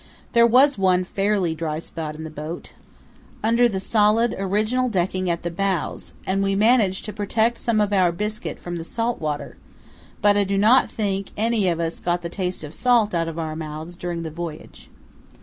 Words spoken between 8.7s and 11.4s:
the salt water; but I do not think